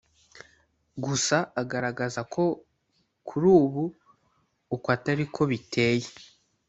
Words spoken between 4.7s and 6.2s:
uku atari ko biteye